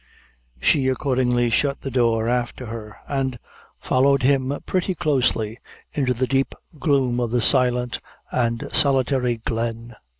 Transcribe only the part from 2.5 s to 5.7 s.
her, and followed him pretty closely